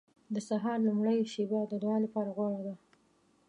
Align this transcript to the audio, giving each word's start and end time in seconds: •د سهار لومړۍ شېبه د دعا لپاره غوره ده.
•د 0.33 0.35
سهار 0.47 0.77
لومړۍ 0.87 1.17
شېبه 1.33 1.59
د 1.67 1.73
دعا 1.83 1.97
لپاره 2.05 2.29
غوره 2.35 2.59
ده. 2.67 2.75